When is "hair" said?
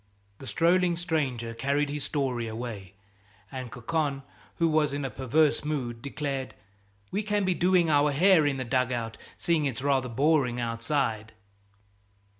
8.11-8.47